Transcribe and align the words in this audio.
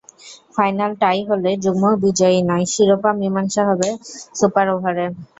Final 0.55 0.91
tie 1.01 1.19
হলে 1.29 1.51
যুগ্ম 1.63 1.83
বিজয়ী 2.03 2.39
নয়, 2.49 2.65
শিরোপা 2.73 3.11
মীমাংসা 3.19 3.63
হবে 3.69 3.89
সুপার 4.37 4.67
ওভারে। 4.73 5.05